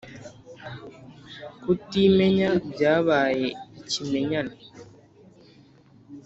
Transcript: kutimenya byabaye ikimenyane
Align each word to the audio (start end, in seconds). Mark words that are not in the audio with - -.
kutimenya 1.63 2.49
byabaye 2.71 3.47
ikimenyane 3.79 4.53